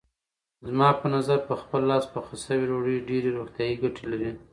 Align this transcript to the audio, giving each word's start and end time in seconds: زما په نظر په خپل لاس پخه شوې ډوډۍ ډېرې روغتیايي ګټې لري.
زما 0.67 0.89
په 1.01 1.07
نظر 1.15 1.39
په 1.47 1.53
خپل 1.61 1.81
لاس 1.91 2.03
پخه 2.13 2.35
شوې 2.45 2.65
ډوډۍ 2.69 2.97
ډېرې 3.09 3.29
روغتیايي 3.37 3.75
ګټې 3.83 4.03
لري. 4.11 4.31